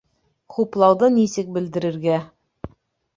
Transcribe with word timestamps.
Хуплауҙы 0.53 1.09
нисек 1.17 1.51
белдерергә 1.57 2.17